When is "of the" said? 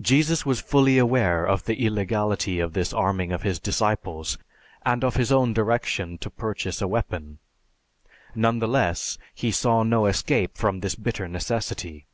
1.46-1.86